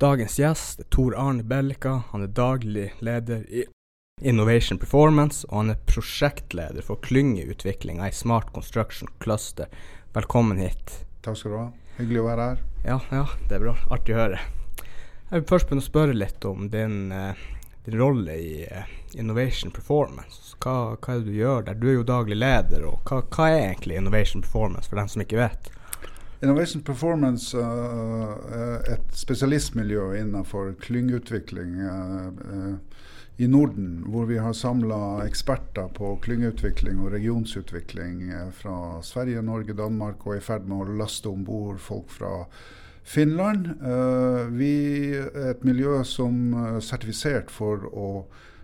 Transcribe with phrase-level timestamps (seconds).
[0.00, 1.90] Dagens gjest er Tor Arne Bellika.
[2.10, 3.66] Han er daglig leder i
[4.24, 9.68] Innovation Performance, og han er prosjektleder for klyngeutviklinga i Smart Construction Cluster.
[10.16, 10.94] Velkommen hit.
[11.20, 11.66] Takk skal du ha.
[11.98, 12.62] Hyggelig å være her.
[12.86, 13.74] Ja, ja, det er bra.
[13.92, 14.38] Artig å høre.
[14.80, 17.44] Jeg vil først begynne å spørre litt om din, uh,
[17.84, 18.88] din rolle i uh,
[19.20, 20.54] Innovation Performance.
[20.64, 21.76] Hva, hva, er det du gjør der?
[21.76, 25.28] Du er jo daglig leder, og hva, hva er egentlig Innovation Performance, for dem som
[25.28, 25.68] ikke vet?
[26.40, 32.76] Innovation Performance er et spesialistmiljø innenfor klyngeutvikling uh,
[33.40, 38.26] i Norden, hvor vi har samla eksperter på klyngeutvikling og regionsutvikling
[38.56, 42.34] fra Sverige, Norge, Danmark, og er i ferd med å laste om bord folk fra
[43.04, 43.70] Finland.
[44.52, 44.74] Vi
[45.16, 48.59] er et miljø som er sertifisert for å Eh,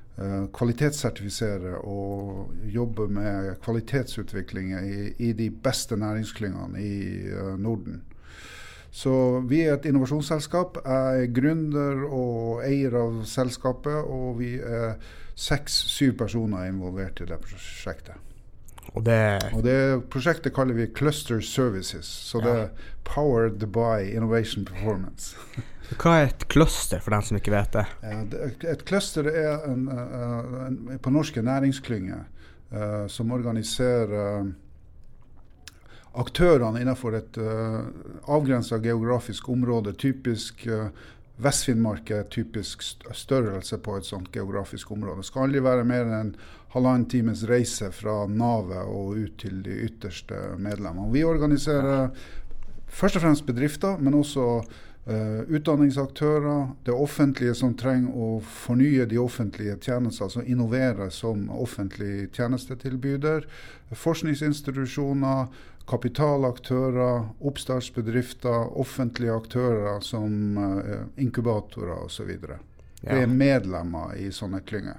[0.56, 6.94] kvalitetssertifisere og jobbe med kvalitetsutvikling i, i de beste næringsklyngene i
[7.32, 8.02] uh, Norden.
[8.96, 10.78] Så vi er et innovasjonsselskap.
[10.86, 14.96] Jeg er gründer og eier av selskapet, og vi er
[15.36, 18.16] seks-syv personer involvert i det prosjektet.
[18.94, 19.20] Og det,
[19.52, 19.78] og det
[20.08, 22.06] prosjektet kaller vi Cluster Services.
[22.06, 22.68] Så det er
[23.04, 25.36] Powered by Innovation Performance.
[25.94, 27.84] Hva er et cluster, for dem som ikke vet det?
[28.72, 32.18] Et cluster er en, en, en, på norske næringsklynge
[32.74, 34.48] uh, som organiserer
[36.16, 37.84] aktørene innenfor et uh,
[38.32, 39.94] avgrensa geografisk område.
[40.00, 40.88] Typisk uh,
[41.36, 45.20] Vest-Finnmark er typisk størrelse på et sånt geografisk område.
[45.20, 46.32] Det skal aldri være mer enn
[46.72, 51.12] halvannen times reise fra navet og ut til de ytterste medlemmene.
[51.12, 52.08] Vi organiserer
[52.88, 54.64] først og fremst bedrifter, men også
[55.06, 63.46] utdanningsaktører, det offentlige som trenger å fornye de offentlige tjenester, altså innovere som offentlig tjenestetilbyder,
[63.94, 65.46] forskningsinstitusjoner,
[65.86, 72.30] kapitalaktører, oppstartsbedrifter, offentlige aktører som uh, inkubatorer osv.
[72.30, 72.58] Ja.
[73.12, 74.98] Det er medlemmer i sånne klynger.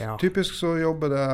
[0.00, 0.16] Ja.
[0.20, 1.26] Typisk så jobber det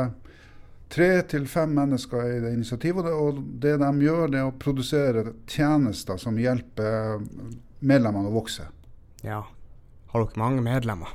[0.91, 5.25] tre til fem mennesker i det initiativet, og det de gjør, det er å produsere
[5.47, 7.23] tjenester som hjelper
[7.81, 8.69] medlemmene å vokse.
[9.23, 9.43] Ja.
[10.13, 11.11] Har dere mange medlemmer?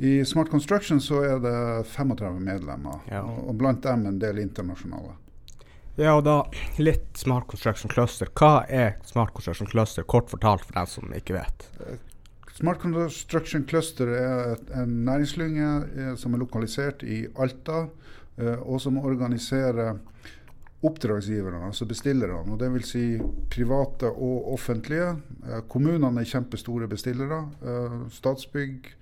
[0.00, 1.56] I Smart Construction så er det
[1.92, 3.20] 35 medlemmer, ja.
[3.20, 5.12] og blant dem en del internasjonale.
[5.98, 6.36] Ja, og da
[6.80, 8.30] litt Smart Construction Cluster.
[8.32, 11.66] Hva er Smart Construction Cluster, kort fortalt for dem som ikke vet?
[12.56, 17.86] Smart Construction Cluster er en næringsklynge eh, som er lokalisert i Alta,
[18.40, 19.98] eh, og som organiserer
[20.82, 22.52] oppdragsgiverne, altså bestillerne.
[22.52, 22.92] og Dvs.
[22.92, 23.04] Si
[23.52, 25.10] private og offentlige.
[25.44, 27.42] Eh, kommunene er kjempestore bestillere.
[27.62, 28.94] Eh, Statsbygg,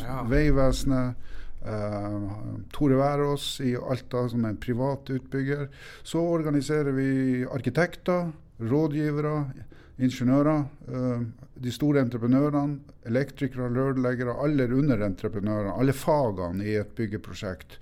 [0.00, 0.22] ja.
[0.30, 1.36] Vegvesenet.
[1.60, 2.30] Uh,
[2.72, 5.66] Tore Værås i Alta, som er en privat utbygger.
[6.02, 8.30] Så organiserer vi arkitekter,
[8.60, 9.34] rådgivere,
[9.98, 10.64] ingeniører.
[11.60, 14.38] De store entreprenørene, elektrikere, rørleggere.
[14.40, 17.76] Alle underentreprenørene, Alle fagene i et byggeprosjekt.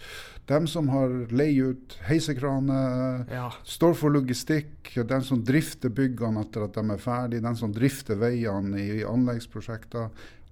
[0.48, 3.50] Dem som har leie ut heisekraner, ja.
[3.68, 8.16] står for logistikk, de som drifter byggene etter at de er ferdige, de som drifter
[8.16, 10.08] veiene i, i anleggsprosjekter.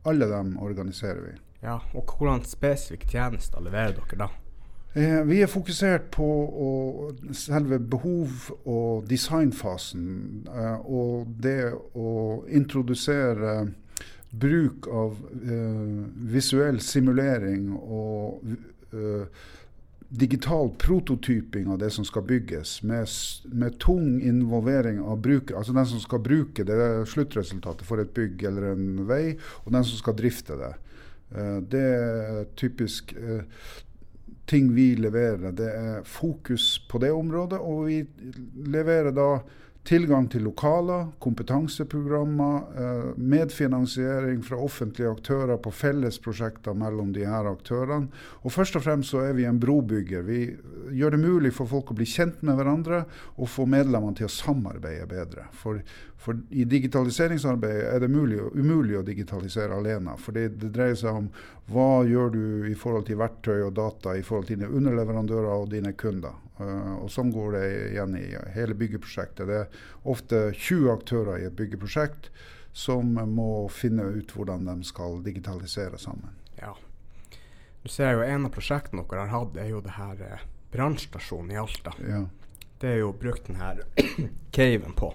[0.07, 1.33] Alle dem organiserer vi.
[1.65, 4.29] Ja, og Hvordan spesifikke tjenester leverer dere da?
[4.97, 6.27] Eh, vi er fokusert på
[6.67, 6.71] å,
[7.37, 10.07] selve behov- og designfasen.
[10.45, 13.59] Eh, og det å introdusere
[14.31, 15.93] bruk av eh,
[16.37, 18.45] visuell simulering og
[18.93, 19.47] eh,
[20.09, 23.09] digital prototyping av det som skal bygges, med,
[23.45, 25.57] med, tung involvering av bruker.
[25.59, 26.79] Altså den som skal bruke det
[27.11, 30.73] sluttresultatet for et bygg eller en vei, og den som skal drifte det.
[31.35, 33.43] Uh, det er typisk uh,
[34.47, 35.51] ting vi leverer.
[35.57, 38.03] Det er fokus på det området, og vi
[38.71, 39.31] leverer da
[39.87, 48.09] Tilgang til lokaler, kompetanseprogrammer, eh, medfinansiering fra offentlige aktører på fellesprosjekter mellom de her aktørene.
[48.43, 50.23] Og først og fremst så er vi en brobygger.
[50.27, 50.57] Vi
[50.91, 53.05] gjør det mulig for folk å bli kjent med hverandre
[53.39, 55.47] og få medlemmene til å samarbeide bedre.
[55.53, 55.79] For,
[56.19, 60.17] for i digitaliseringsarbeidet er det mulig, umulig å digitalisere alene.
[60.19, 61.29] For det, det dreier seg om
[61.71, 65.71] hva gjør du i forhold til verktøy og data i forhold til dine underleverandører og
[65.75, 66.35] dine kunder.
[66.57, 68.25] Uh, og Sånn går det igjen i
[68.57, 69.45] hele byggeprosjektet.
[69.47, 72.31] Det er ofte 20 aktører i et byggeprosjekt
[72.77, 76.35] som må finne ut hvordan de skal digitalisere sammen.
[76.61, 76.75] Ja.
[77.83, 80.43] Du ser jo En av prosjektene dere har hatt, er jo det her eh,
[80.75, 81.95] brannstasjonen i Alta.
[82.03, 82.25] Ja.
[82.81, 83.85] Det er jo brukt den her
[84.57, 85.15] caven på.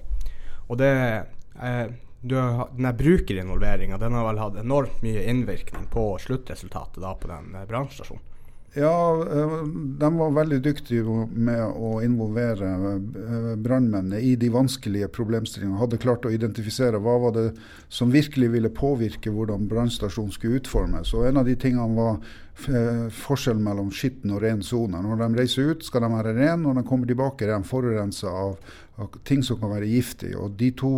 [0.72, 1.88] Og det eh,
[2.32, 7.68] har, denne brukerinvolveringa har vel hatt enormt mye innvirkning på sluttresultatet da på den eh,
[7.68, 8.31] brannstasjonen?
[8.74, 9.64] Ja, eh,
[10.00, 15.80] de var veldig dyktige med å involvere eh, brannmennene i de vanskelige problemstillingene.
[15.82, 17.44] Hadde klart å identifisere hva var det
[17.92, 21.12] som virkelig ville påvirke hvordan brannstasjonen skulle utformes.
[21.12, 22.22] Og En av de tingene var
[22.72, 25.04] eh, forskjellen mellom skitten og ren sone.
[25.04, 26.64] Når de reiser ut, skal de være ren.
[26.64, 28.56] Når de kommer tilbake, er de forurensa av,
[29.28, 30.32] ting som kan være giftig.
[30.40, 30.94] Og de to,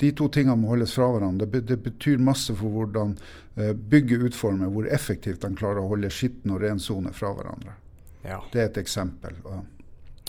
[0.00, 1.46] de to tingene må holdes fra hverandre.
[1.50, 3.16] Det, det betyr masse for hvordan
[3.60, 7.74] Eh, bygget utformer hvor effektivt de klarer å holde skitten og ren sone fra hverandre.
[8.22, 8.38] Ja.
[8.52, 9.36] Det er et eksempel.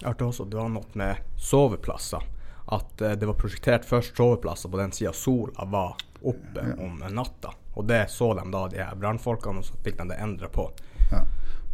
[0.01, 2.25] Hørte også det var noe med soveplasser.
[2.71, 6.75] At uh, det var prosjektert først soveplasser på den sida sola var oppe ja.
[6.81, 7.53] om natta.
[7.75, 10.67] Og det så de da, de her brannfolkene, og så fikk de det endra på.
[11.11, 11.23] Ja.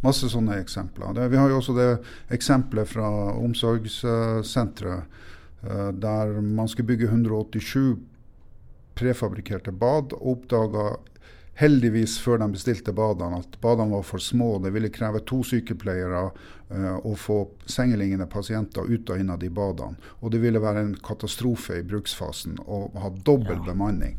[0.02, 1.14] Masse sånne eksempler.
[1.14, 1.88] Det, vi har jo også det
[2.34, 5.18] eksempelet fra omsorgssenteret
[5.60, 7.96] der man skulle bygge 187
[8.98, 10.90] prefabrikkerte bad, og oppdaga
[11.58, 14.56] heldigvis før de bestilte badene, at badene var for små.
[14.62, 19.50] Det ville kreve to sykepleiere uh, å få sengeliggende pasienter ut og inn av de
[19.50, 19.98] badene.
[20.22, 23.66] Og det ville være en katastrofe i bruksfasen å ha dobbel ja.
[23.72, 24.16] bemanning.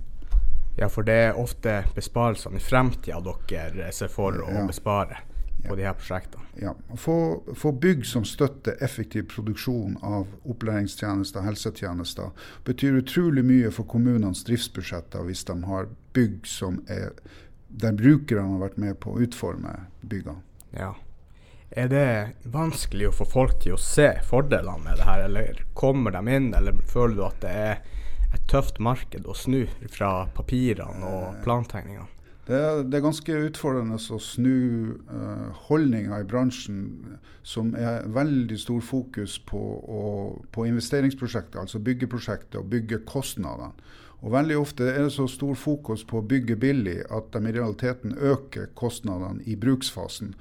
[0.80, 3.20] Ja, for det er ofte besparelsene i fremtida
[3.50, 4.68] dere ser for å ja.
[4.68, 5.24] bespare
[5.68, 6.46] på de her prosjektene.
[6.62, 6.74] Ja.
[6.98, 12.32] Få, få bygg som støtter effektiv produksjon av opplæringstjenester, og helsetjenester,
[12.68, 17.14] betyr utrolig mye for kommunenes driftsbudsjetter hvis de har bygg som er
[17.70, 20.42] der brukerne har vært med på å utforme byggene.
[20.74, 20.96] Ja.
[21.70, 22.06] Er det
[22.50, 26.50] vanskelig å få folk til å se fordelene med det her, eller kommer de inn,
[26.58, 27.84] eller føler du at det er
[28.34, 32.10] et tøft marked å snu fra papirene og eh, plantegningene?
[32.50, 36.80] Det er, det er, ganske utfordrende å snu uh, holdninger i bransjen
[37.46, 40.00] som er veldig stor fokus på, å,
[40.50, 43.70] på investeringsprosjektet, altså byggeprosjektet og byggekostnadene.
[44.20, 47.54] Og Veldig ofte er det så stor fokus på å bygge billig at de i
[47.56, 50.34] realiteten øker kostnadene i bruksfasen.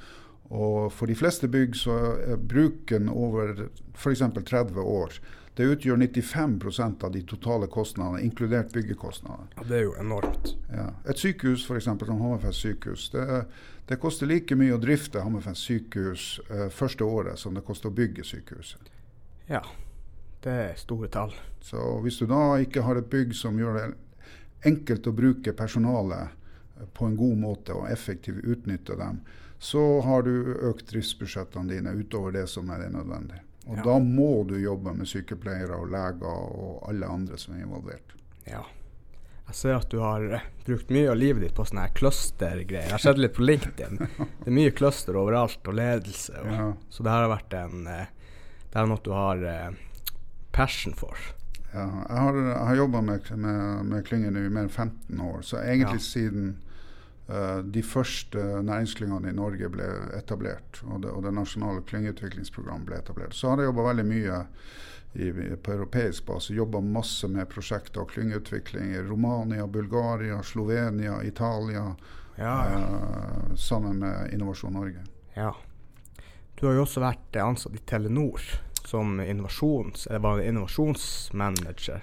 [0.49, 4.25] Og For de fleste bygg så er bruken over f.eks.
[4.33, 5.21] 30 år.
[5.59, 9.47] Det utgjør 95% av de totale kostnadene, inkludert byggekostnader.
[9.57, 10.53] Ja, Det er jo enormt.
[10.71, 10.85] Ja.
[11.11, 11.85] Et sykehus f.eks.
[11.85, 13.25] som Hammerfest sykehus, det,
[13.89, 17.97] det, koster like mye å drifte Hammerfest sykehus eh, første året som det koster å
[17.97, 18.93] bygge sykehuset.
[19.49, 19.65] Ja,
[20.47, 21.35] det er store tall.
[21.59, 23.89] Så hvis du da ikke har et bygg som gjør det
[24.71, 26.39] enkelt å bruke personalet
[26.79, 29.25] eh, på en god måte og effektivt utnytte dem,
[29.59, 33.43] så har du økt driftsbudsjettene dine utover det som er nødvendig.
[33.69, 33.85] Og ja.
[33.85, 38.15] da må du jobbe med sykepleiere og leger og alle andre som er involvert.
[38.49, 38.65] Ja.
[39.49, 42.89] Jeg ser at du har eh, brukt mye av livet ditt på sånne her cluster-greier.
[42.91, 44.01] Jeg har sett litt på LinkedIn.
[44.43, 46.35] Det er mye cluster overalt, og ledelse.
[46.43, 46.69] Og, ja.
[46.93, 48.15] Så det her har vært en eh,
[48.69, 49.71] Det er noe du har eh,
[50.53, 51.17] passion for.
[51.73, 55.41] Ja, jeg har, jeg har jobba med, med, med klyngen i mer enn 15 år,
[55.45, 56.05] så egentlig ja.
[56.05, 56.47] siden
[57.65, 59.87] de første næringsklyngene i Norge ble
[60.17, 63.37] etablert, og det, og det nasjonale klyngeutviklingsprogrammet ble etablert.
[63.37, 64.39] Så har jeg jobba veldig mye
[65.13, 66.55] i, på europeisk base.
[66.55, 71.91] Jobba masse med prosjekter og klyngeutvikling i Romania, Bulgaria, Slovenia, Italia.
[72.39, 72.67] Ja.
[72.67, 75.05] Eh, sammen med Innovasjon Norge.
[75.35, 75.55] Ja.
[76.55, 78.43] Du har jo også vært ansatt i Telenor
[78.89, 82.03] som innovasjons, innovasjonsmanager.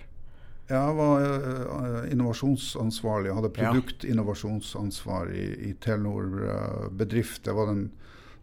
[0.67, 7.43] Jeg var uh, innovasjonsansvarlig, jeg hadde produktinnovasjonsansvar i, i Telenor uh, bedrift.
[7.45, 7.91] Det, var den,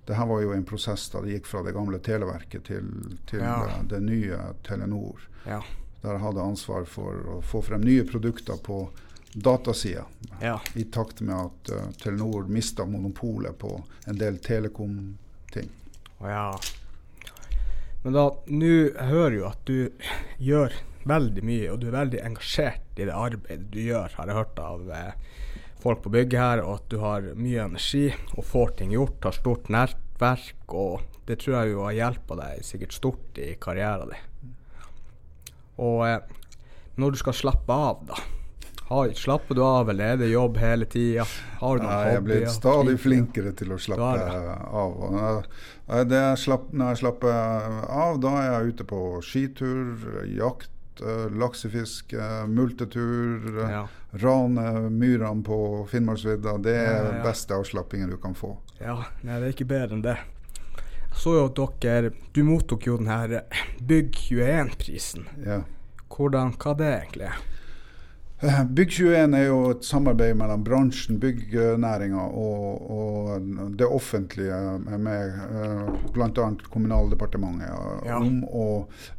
[0.07, 2.93] det her var jo en prosess da det gikk fra det gamle Televerket til,
[3.31, 3.57] til ja.
[3.67, 5.25] uh, det nye Telenor.
[5.49, 5.59] Ja.
[6.05, 8.85] Der jeg hadde ansvar for å få frem nye produkter på
[9.33, 10.07] datasida.
[10.39, 10.61] Ja.
[10.79, 13.73] I takt med at Telenor mista monopolet på
[14.07, 15.71] en del telekom-ting.
[16.23, 16.47] Ja.
[18.03, 18.73] Men da, nå
[19.11, 20.09] hører jo at du
[20.43, 20.75] gjør
[21.09, 24.61] veldig mye, og du er veldig engasjert i det arbeidet du gjør, har jeg hørt
[24.63, 25.31] av eh,
[25.83, 28.05] folk på bygget her, og at du har mye energi
[28.37, 32.67] og får ting gjort, har stort nettverk, og det tror jeg jo har hjulpet deg
[32.67, 34.55] sikkert stort i karrieren din.
[35.83, 36.21] Og eh,
[37.01, 38.21] når du skal slappe av, da.
[38.93, 41.25] Har, slapper du av, eller er det jobb hele tida?
[41.63, 42.13] Har du noen hobbyer?
[42.13, 44.09] Jeg blir stadig flinkere til å slappe
[44.69, 45.47] av.
[45.89, 50.69] Når jeg slapper av, da er jeg ute på skitur, jakt
[51.01, 53.83] uh, laksefiske, uh, multetur, uh, ja.
[54.21, 56.59] rane myrene på Finnmarksvidda.
[56.59, 57.23] Det er ja, ja.
[57.25, 58.57] beste avslappingen du kan få.
[58.83, 60.19] Ja, nei, det er ikke bedre enn det.
[61.13, 63.43] Jeg så jo at dere Du mottok jo den her
[63.85, 65.29] Bygg 21-prisen.
[65.45, 65.63] Ja.
[66.13, 67.41] Hvordan, hva det egentlig er?
[68.43, 73.45] Eh, Bygg21 er jo et samarbeid mellom bransjen, byggnæringa og, og,
[73.79, 74.57] det offentlige
[74.99, 76.49] med uh, bl.a.
[76.67, 78.17] Kommunaldepartementet ja.
[78.19, 78.67] om å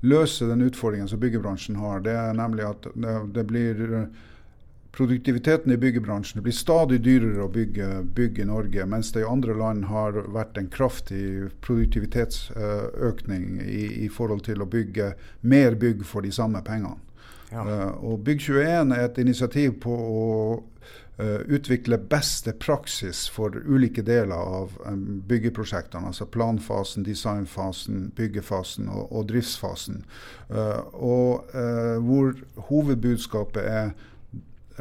[0.04, 2.04] løse den utfordringen som byggebransjen har.
[2.04, 3.80] Det er nemlig at det, det blir
[4.94, 6.42] produktiviteten i byggebransjen.
[6.42, 10.20] Det blir stadig dyrere å bygge bygg i Norge, mens det i andre land har
[10.36, 15.14] vært en kraftig produktivitetsøkning i, i forhold til å bygge
[15.48, 17.00] mer bygg for de samme pengene.
[17.54, 17.64] Ja.
[17.64, 20.24] Uh, og Bygg21 er et initiativ på å
[20.60, 26.10] uh, utvikle beste praksis for ulike deler av um, byggeprosjektene.
[26.10, 30.04] Altså planfasen, designfasen, byggefasen og, og driftsfasen.
[30.94, 31.54] Og
[32.06, 32.34] hvor
[32.68, 33.94] hovedbudskapet er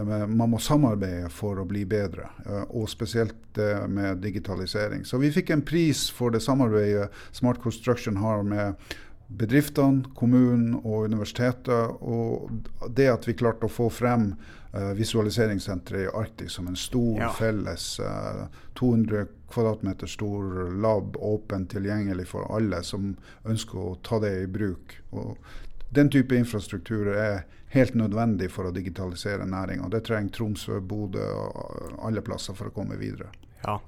[0.03, 2.31] man må samarbeide for å bli bedre,
[2.73, 3.59] og spesielt
[3.93, 5.05] med digitalisering.
[5.05, 8.95] Så vi fikk en pris for det samarbeidet Smart Construction har med
[9.39, 11.97] bedriftene, kommunen og universitetet.
[12.01, 12.51] Og
[12.89, 17.31] det at vi klarte å få frem uh, visualiseringssenteret i Arktis som en stor, ja.
[17.37, 18.47] felles uh,
[18.79, 23.13] 200 kvadratmeter stor lab, åpen tilgjengelig for alle som
[23.45, 24.97] ønsker å ta det i bruk.
[25.11, 25.37] Og
[25.93, 29.89] den type infrastruktur er helt nødvendig for å digitalisere næringa.
[29.93, 33.31] Det trenger Tromsø, Bodø og alle plasser for å komme videre.
[33.65, 33.79] Ja,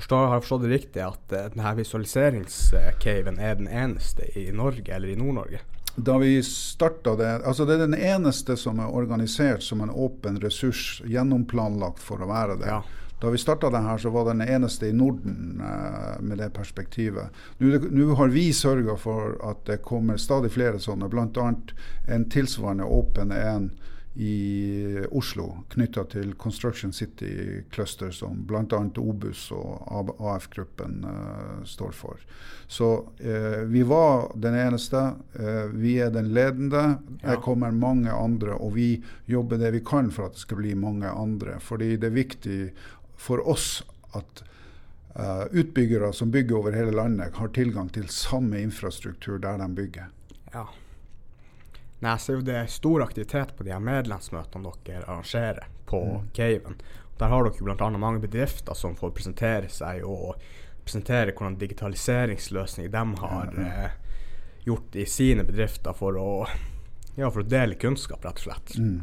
[0.00, 4.94] Forstår, har jeg forstått det riktig at uh, denne visualiseringscaven er den eneste i Norge
[4.96, 5.60] eller i Nord-Norge?
[6.00, 10.38] Da vi starta det altså Det er den eneste som er organisert som en åpen
[10.40, 12.70] ressurs, gjennomplanlagt for å være det.
[12.70, 12.80] Ja.
[13.20, 16.48] Da vi starta det her, så var det den eneste i Norden uh, med det
[16.56, 17.36] perspektivet.
[17.60, 21.50] Nå har vi sørga for at det kommer stadig flere sånne, bl.a.
[22.08, 23.68] en tilsvarende åpen en
[24.14, 28.80] i Oslo knytta til Construction City Cluster, som bl.a.
[28.98, 32.24] Obus og AF-gruppen uh, står for.
[32.66, 35.04] Så uh, vi var den eneste.
[35.38, 36.82] Uh, vi er den ledende.
[37.22, 37.36] Ja.
[37.36, 38.96] Det kommer mange andre, og vi
[39.30, 41.60] jobber det vi kan for at det skal bli mange andre.
[41.62, 42.60] Fordi det er viktig
[43.20, 43.82] for oss
[44.16, 44.46] at
[45.50, 50.06] utbyggere som bygger over hele landet, har tilgang til samme infrastruktur der de bygger.
[50.54, 50.68] Ja.
[52.00, 56.00] Nei, jeg ser jo det er stor aktivitet på de her medlemsmøtene dere arrangerer på
[56.06, 56.30] mm.
[56.36, 56.80] Caven.
[57.20, 57.90] Der har dere bl.a.
[58.00, 60.40] mange bedrifter som får presentere seg og
[60.84, 63.66] presentere hvordan digitaliseringsløsninger de har mm.
[63.66, 63.90] eh,
[64.64, 66.30] gjort i sine bedrifter for å,
[67.18, 68.76] ja, for å dele kunnskap, rett og slett.
[68.80, 69.02] Mm.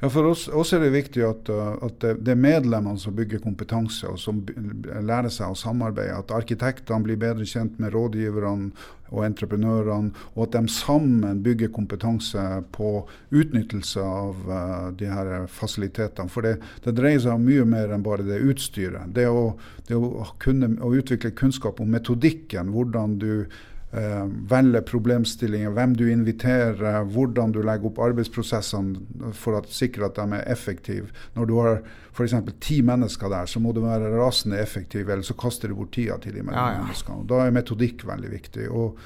[0.00, 3.40] Ja, For oss, oss, er det viktig at, uh, at, det er medlemmene som bygger
[3.40, 6.18] kompetanse, og som lærer seg å samarbeide.
[6.20, 8.74] At arkitektene blir bedre kjent med rådgiverne
[9.14, 12.42] og entreprenørene, og at de sammen bygger kompetanse
[12.76, 12.90] på
[13.30, 16.28] utnyttelse av uh, de her fasilitetene.
[16.32, 19.14] For det, det, dreier seg om mye mer enn bare det utstyret.
[19.16, 19.54] Det å,
[19.88, 23.30] det å kunne å utvikle kunnskap om metodikken, hvordan du
[23.92, 30.18] eh, velge problemstillinger, hvem du inviterer, hvordan du legger opp arbeidsprosessene for å sikre at
[30.18, 31.12] de er effektive.
[31.36, 31.78] Når du har
[32.12, 32.34] f.eks.
[32.60, 36.18] ti mennesker der, så må du være rasende effektiv, eller så kaster du bort tida
[36.22, 37.26] til de menneskene.
[37.28, 38.68] Da er metodikk veldig viktig.
[38.70, 38.98] og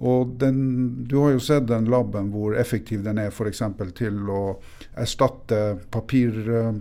[0.00, 3.60] og den, Du har jo sett den laben hvor effektiv den er f.eks.
[3.98, 4.42] til å
[4.96, 5.58] erstatte
[5.92, 6.72] papir uh,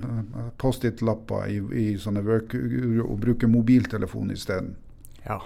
[0.58, 2.55] Post-It-lapper i, i, sånne work,
[3.03, 4.77] og bruke mobiltelefon isteden.
[5.25, 5.41] Ja.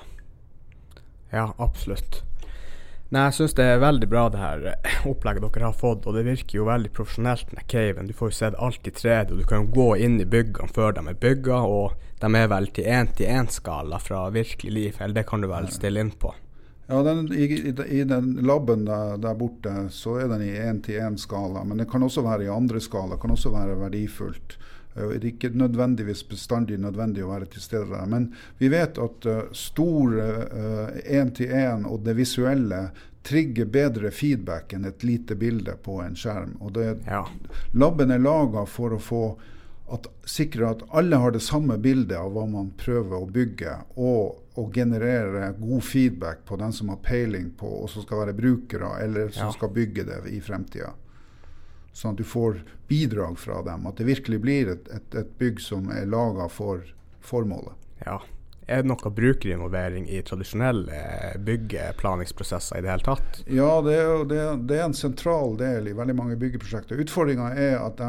[1.33, 2.21] Ja, absolutt.
[3.13, 6.15] Nei, jeg syns det er veldig bra det her eh, opplegget dere har fått, og
[6.17, 8.07] det virker jo veldig profesjonelt med caven.
[8.09, 10.73] Du får jo sett alt i 3D, og du kan jo gå inn i byggene
[10.73, 15.25] før de er bygga, og de er vel til én-til-én-skala fra virkelig liv, eller det
[15.29, 16.33] kan du vel stille inn på?
[16.87, 21.63] Ja, den, i, i, i, den laben der, der, borte så er den i én-til-én-skala,
[21.65, 24.57] men det kan også være i andre skala, kan også være verdifullt.
[24.95, 28.05] Eh, det er ikke nødvendigvis bestandig nødvendig å være til stede der.
[28.09, 30.19] Men vi vet at uh, stor
[31.03, 32.85] én-til-én uh, og det visuelle
[33.23, 36.57] trigger bedre feedback enn et lite bilde på en skjerm.
[36.59, 37.23] Og det, ja.
[37.71, 39.23] Laben er laga for å få
[39.93, 44.43] at, sikre at alle har det samme bildet av hva man prøver å bygge, og
[44.53, 48.91] og generere god feedback på den som har peiling på, og som skal være brukere,
[49.01, 49.53] eller som ja.
[49.55, 50.91] skal bygge det i fremtida.
[51.93, 53.85] Sånn at du får bidrag fra dem.
[53.87, 56.81] At det virkelig blir et, et, et bygg som er laga for
[57.23, 57.77] formålet.
[58.05, 58.19] Ja.
[58.67, 60.99] Er det noe brukerinvolvering i tradisjonelle
[61.43, 63.41] byggeplaningsprosesser i det hele tatt?
[63.47, 67.01] Ja, det er, det, er, en sentral del i veldig mange byggeprosjekter.
[67.03, 67.99] Utfordringa er at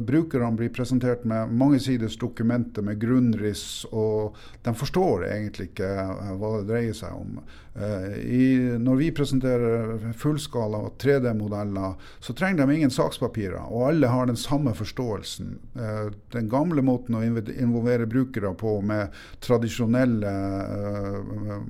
[0.00, 6.32] brukerne blir presentert med mange siders dokumenter med grunnriss, og de forstår egentlig ikke eh,
[6.40, 7.38] hva det dreier seg om.
[7.74, 8.46] Eh, I,
[8.80, 14.74] når vi presenterer fullskala 3D-modeller, så trenger de ingen sakspapirer, og alle har den samme
[14.78, 15.56] forståelsen.
[15.74, 19.12] Eh, den gamle måten å involvere brukere på med
[19.44, 21.62] tradisjonelle uh,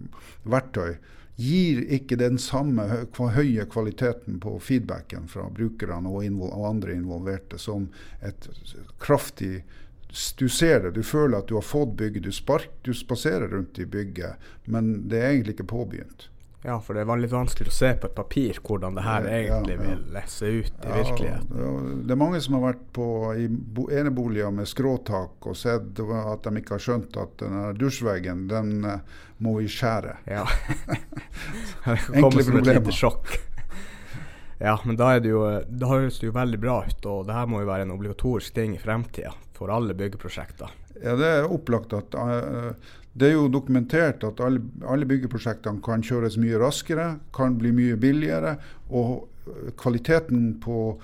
[0.44, 0.96] verktøy,
[1.36, 2.84] gir ikke den samme
[3.34, 7.88] høye kvaliteten på feedbacken fra brukerne og, og andre involverte som
[8.22, 8.48] et
[9.02, 9.64] kraftig
[10.38, 12.22] du ser det, du føler at du har fått bygget.
[12.22, 16.28] Du, spark, du spaserer rundt i bygget, men det er egentlig ikke påbegynt.
[16.64, 19.74] Ja, for det var litt vanskelig å se på et papir hvordan det her egentlig
[19.76, 19.80] ja.
[19.82, 22.06] vil se ut i Ja, virkeligheten.
[22.06, 26.42] det- er mange som har vært på, i bo- eneboliger med skråtak og sett at
[26.48, 28.98] de ikke har skjønt at den dusjveggen, den eh,
[29.44, 30.16] må vi skjære.
[30.26, 30.46] Ja.
[31.84, 33.36] det kommer som et lite sjokk.
[34.64, 37.34] Ja, men da, er det jo, da høres det jo veldig bra ut, og det
[37.36, 40.70] her må jo være en obligatorisk ting i fremtida for alle byggeprosjekter.
[41.02, 42.72] Ja, Det er opplagt at eh,
[43.14, 47.98] det er jo dokumentert at alle, alle byggeprosjektene kan kjøres mye raskere, kan bli mye
[48.00, 48.56] billigere,
[48.90, 49.28] og
[49.78, 50.96] kvaliteten på,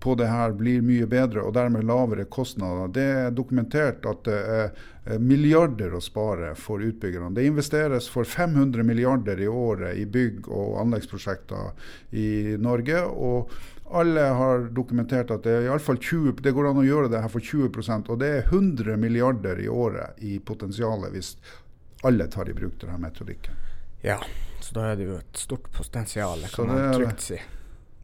[0.00, 2.88] på det her blir mye bedre, og dermed lavere kostnader.
[2.94, 7.34] Det er dokumentert at det er eh, milliarder å spare for utbyggerne.
[7.36, 13.04] Det investeres for 500 milliarder i året i bygg- og anleggsprosjekter i Norge.
[13.04, 13.52] og
[13.92, 17.10] alle har dokumentert at det, er i alle fall 20, det går an å gjøre
[17.12, 21.32] det her for 20% og det er 100 milliarder i året i potensialet hvis
[22.06, 23.56] alle tar i bruk denne metodikken.
[24.04, 24.20] Ja,
[24.60, 27.40] så da er det jo et stort potensial, kan man trygt si.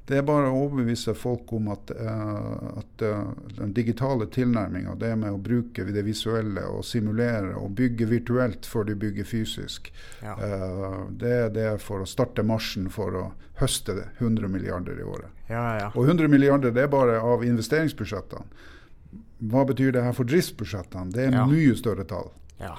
[0.06, 3.24] Det er bare å overbevise folk om at, uh, at uh,
[3.56, 8.86] den digitale tilnærminga, det med å bruke det visuelle og simulere og bygge virtuelt før
[8.86, 9.90] du bygger fysisk,
[10.22, 10.36] Ja.
[10.38, 13.24] uh, det er det for å starte marsjen for å
[13.58, 15.30] høste det 100 milliarder i året.
[15.48, 15.90] ja, ja, ja.
[15.94, 18.44] Og 100 milliarder det er bare av investeringsbudsjettene.
[19.50, 21.10] Hva betyr det her for driftsbudsjettene?
[21.12, 22.30] Det er mye større tall.
[22.60, 22.76] Ja.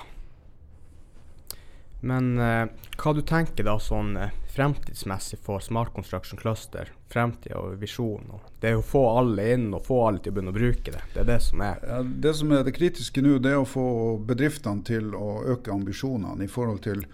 [2.00, 6.92] Men eh, hva du tenker da sånn eh, fremtidsmessig for Smart Construction Cluster?
[7.10, 8.36] Fremtid og visjon.
[8.62, 11.02] Det er å få alle inn og få alle til å begynne å bruke det.
[11.14, 11.82] Det er det som er.
[11.88, 13.88] Ja, det som er det kritiske nå, det er å få
[14.30, 17.06] bedriftene til å øke ambisjonene i forhold til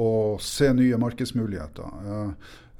[0.00, 1.84] å se nye markedsmuligheter.
[2.06, 2.30] Eh,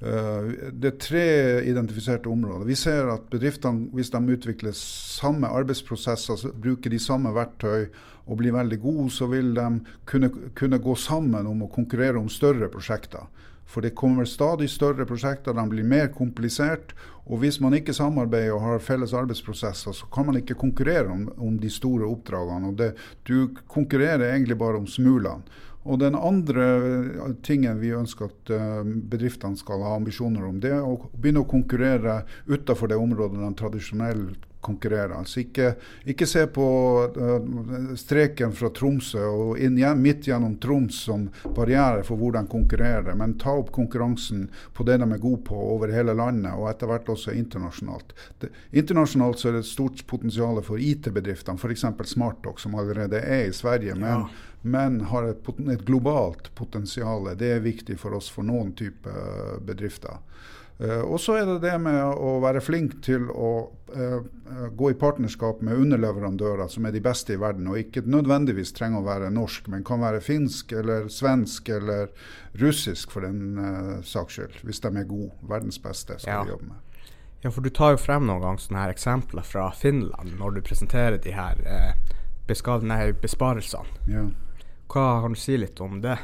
[0.09, 1.27] eh, det er tre
[1.69, 2.65] identifiserte områder.
[2.69, 7.89] Vi ser at bedriftene, hvis de utvikler samme arbeidsprosesser, bruker de samme verktøy
[8.27, 9.69] og blir veldig gode, så vil de
[10.07, 13.27] kunne, kunne gå sammen om å konkurrere om større prosjekter.
[13.73, 16.93] For det kommer stadig større prosjekter, de blir mer komplisert.
[17.25, 21.29] Og hvis man ikke samarbeider og har felles arbeidsprosesser, så kan man ikke konkurrere om,
[21.41, 22.73] om de store oppdragene.
[22.73, 22.91] Og det,
[23.25, 25.47] du konkurrerer egentlig bare om smulene.
[25.83, 30.77] Og den andre eh, tingen vi ønsker at eh, bedriftene skal ha ambisjoner om, det
[30.77, 35.17] er å begynne å konkurrere utenfor det området de tradisjonelt konkurrerer.
[35.19, 35.73] Altså ikke,
[36.07, 36.67] ikke se på
[37.11, 37.49] eh,
[37.99, 41.27] streken fra Tromsø og inn, midt gjennom Troms som
[41.57, 45.59] barriere for hvor de konkurrerer, men ta opp konkurransen på det de er gode på
[45.75, 48.15] over hele landet, og etter hvert også internasjonalt.
[48.39, 48.53] Det,
[48.85, 51.89] internasjonalt så er det et stort potensial for IT-bedriftene, f.eks.
[52.15, 53.99] Smartdoc, som allerede er i Sverige.
[53.99, 54.25] men Ja.
[54.63, 57.33] Men har et, et globalt potensial.
[57.39, 60.21] Det er viktig for oss for noen type eh, bedrifter.
[60.83, 63.51] Eh, og så er det det med å være flink til å
[63.95, 68.03] eh, eh, gå i partnerskap med underleverandører som er de beste i verden, og ikke
[68.09, 72.11] nødvendigvis trenger å være norsk, men kan være finsk eller svensk eller
[72.59, 74.59] russisk for den uh, saks skyld.
[74.67, 75.31] Hvis de er gode.
[75.49, 76.43] Verdens beste skal Ja.
[76.43, 76.89] vi jobbe med.
[77.43, 80.61] Ja, for du tar jo frem noen ganger sånne her eksempler fra Finland når du
[80.63, 81.59] presenterer de her
[82.47, 83.87] besparelsene.
[84.11, 84.27] Ja.
[84.93, 86.19] Hva kan du si litt om det?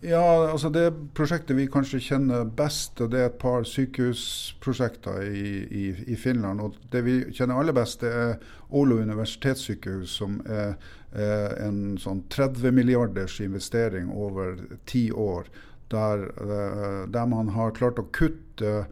[0.00, 5.50] Ja, altså Det prosjektet vi kanskje kjenner best, og det er et par sykehusprosjekter i,
[5.68, 5.84] i,
[6.14, 6.62] i Finland.
[6.64, 8.38] og Det vi kjenner aller best, det er
[8.72, 10.78] Ålo universitetssykehus, som er,
[11.12, 14.56] er en sånn 30 milliarders investering over
[14.88, 15.52] ti år.
[15.92, 18.86] Der, eh, der man har klart å kutte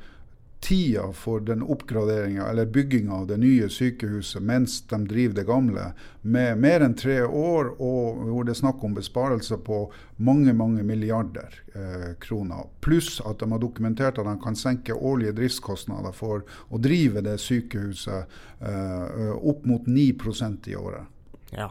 [0.60, 5.92] tida for den oppgraderinga eller bygginga av det nye sykehuset mens de driver det gamle,
[6.22, 9.84] med mer enn tre år, og hvor det er snakk om besparelser på
[10.16, 12.66] mange mange milliarder eh, kroner.
[12.84, 17.38] Pluss at de har dokumentert at de kan senke årlige driftskostnader for å drive det
[17.42, 21.06] sykehuset eh, opp mot 9% i året.
[21.54, 21.70] Ja.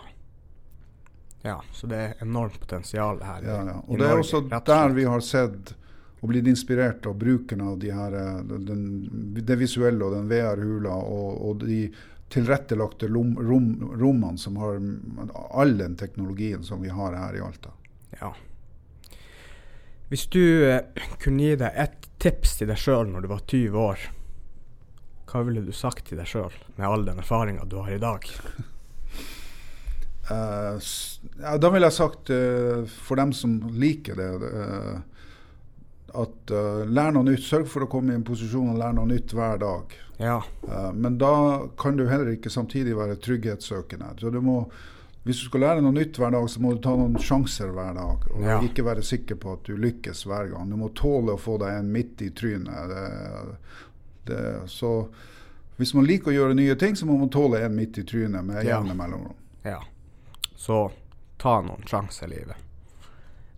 [1.42, 3.44] Ja, så det er enormt potensial her.
[3.44, 3.76] Ja, ja.
[3.78, 5.76] i Og det er Norge, også rett og der vi har sett
[6.28, 8.84] og blitt inspirert av bruken av de her, eh, den,
[9.40, 11.86] det visuelle og den VR-hula og, og de
[12.34, 14.82] tilrettelagte rom, rom, rommene som har
[15.56, 17.72] all den teknologien som vi har her i Alta.
[18.20, 18.34] Ja.
[20.12, 20.84] Hvis du eh,
[21.24, 24.08] kunne gi deg et tips til deg sjøl når du var 20 år,
[25.28, 28.28] hva ville du sagt til deg sjøl med all den erfaringa du har i dag?
[30.28, 30.76] Uh,
[31.40, 35.17] ja, da ville jeg sagt uh, for dem som liker det, eh,
[36.16, 37.44] at uh, lær noe nytt.
[37.44, 39.96] Sørg for å komme i en posisjon og lære noe nytt hver dag.
[40.20, 40.38] Ja.
[40.68, 44.14] Uh, Men da kan du heller ikke samtidig være trygghetssøkende.
[44.22, 44.62] Så du må,
[45.28, 47.94] hvis du skal lære noe nytt hver dag, så må du ta noen sjanser hver
[48.00, 48.28] dag.
[48.34, 48.60] Og Ja.
[48.64, 50.70] ikke være sikker på at du lykkes hver gang.
[50.70, 52.90] Du må tåle å få deg en midt i trynet.
[52.90, 53.58] Det,
[54.32, 55.08] det, så
[55.78, 58.44] hvis man liker å gjøre nye ting, så må man tåle en midt i trynet
[58.46, 58.78] med Ja.
[58.80, 59.36] jevne mellomrom.
[59.64, 59.82] ja.
[60.58, 60.90] Så
[61.38, 62.56] ta noen sjanser i livet.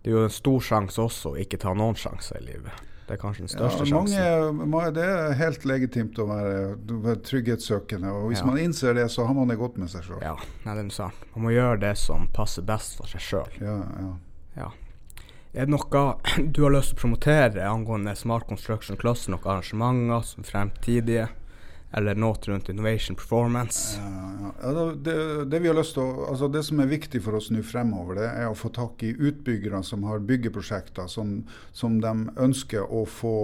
[0.03, 2.85] Det er jo en stor sjanse også å ikke ta noen sjanser i livet.
[3.09, 4.93] Det er kanskje den største ja, mange, sjansen.
[4.93, 6.59] Det er helt legitimt å være,
[7.07, 8.11] være trygghetssøkende.
[8.13, 8.45] Og hvis Ja.
[8.45, 10.21] man innser det, så har man det godt med seg sjøl.
[10.21, 10.35] Ja,
[10.65, 11.15] nei, det er sant.
[11.33, 13.57] Man må gjøre det som passer best for seg sjøl.
[13.65, 14.11] Ja, ja.
[14.61, 14.69] Ja.
[15.57, 16.03] Er det noe
[16.53, 19.31] du har lyst til å promotere angående Smart Construction Cluster?
[19.33, 21.27] Noen arrangementer som fremtidige?
[21.91, 23.97] Eller noe rundt Innovation Performance?
[23.97, 24.73] Ja, ja.
[24.95, 28.19] Det, det, vi har lyst til altså det som er viktig for oss nå fremover,
[28.21, 31.39] det er å få tak i utbyggere som har byggeprosjekter som,
[31.73, 33.35] som de ønsker å få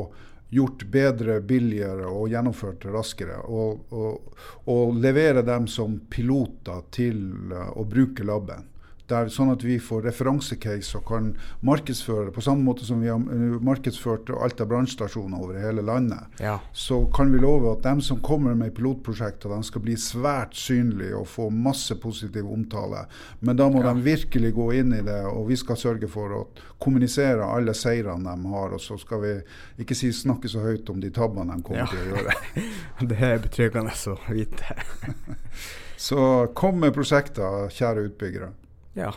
[0.53, 3.41] gjort bedre, billigere og gjennomført raskere.
[3.49, 8.69] Og, og, og levere dem som piloter til eh, å bruke laben.
[9.07, 11.27] Der, sånn at vi får referansecase og kan
[11.61, 13.19] markedsføre på samme måte som vi har
[13.61, 16.55] markedsført alt av brannstasjoner over hele landet Ja.
[16.73, 21.13] så kan vi love at dem som kommer med pilotprosjekter, de skal bli svært synlige
[21.19, 23.05] og få masse positiv omtale.
[23.41, 23.93] Men da må Ja.
[23.93, 26.47] de virkelig gå inn i det, og vi skal sørge for å
[26.81, 28.73] kommunisere alle seirene de har.
[28.73, 29.41] Og så skal vi
[29.83, 31.85] ikke si snakke så høyt om de tabbene de kommer Ja.
[31.85, 32.33] til å gjøre.
[33.07, 34.75] Det er betryggende å vite.
[35.97, 38.49] Så kom med prosjekter, kjære utbyggere.
[38.95, 39.11] Ja.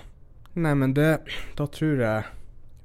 [0.58, 1.20] Nei, men det
[1.58, 2.24] Da tror jeg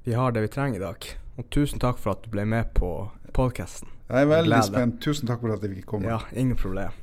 [0.04, 1.06] vi har det vi trenger i dag.
[1.40, 2.90] Og tusen takk for at du ble med på
[3.34, 3.88] podkasten.
[4.06, 4.98] Jeg er veldig spent.
[5.02, 6.10] Tusen takk for at jeg fikk komme.
[6.12, 6.94] Ja, ingen problem.